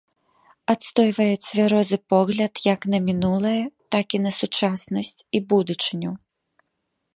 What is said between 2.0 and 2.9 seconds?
погляд як